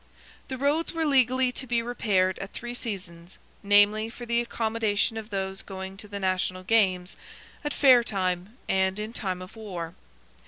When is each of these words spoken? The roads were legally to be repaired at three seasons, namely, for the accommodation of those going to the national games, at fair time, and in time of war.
The 0.47 0.57
roads 0.57 0.93
were 0.93 1.05
legally 1.05 1.51
to 1.51 1.67
be 1.67 1.83
repaired 1.83 2.39
at 2.39 2.53
three 2.53 2.73
seasons, 2.73 3.37
namely, 3.61 4.09
for 4.09 4.25
the 4.25 4.41
accommodation 4.41 5.15
of 5.15 5.29
those 5.29 5.61
going 5.61 5.95
to 5.97 6.07
the 6.07 6.19
national 6.19 6.63
games, 6.63 7.15
at 7.63 7.71
fair 7.71 8.03
time, 8.03 8.57
and 8.67 8.97
in 8.97 9.13
time 9.13 9.43
of 9.43 9.55
war. 9.55 9.93